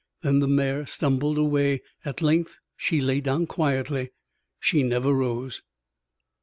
[0.23, 1.83] Then the mare stumbled away.
[2.03, 4.09] At length she lay down quietly.
[4.59, 5.61] She never rose.